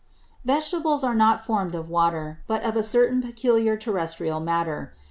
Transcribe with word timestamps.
5. 0.47 0.57
_Vegetables 0.63 1.03
are 1.03 1.13
not 1.13 1.45
form'd 1.45 1.75
of 1.75 1.87
Water; 1.87 2.39
but 2.47 2.63
of 2.63 2.75
a 2.75 2.81
certain 2.81 3.21
peculiar 3.21 3.77
Terrestrial 3.77 4.39
Matter. 4.39 4.95